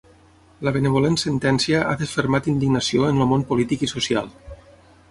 [0.67, 4.35] La benevolent sentència ha desfermat indignació en el món polític i social.